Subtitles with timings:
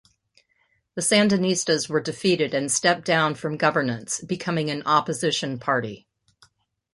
[0.95, 6.07] The Sandinistas were defeated and stepped down from governance, becoming an opposition party.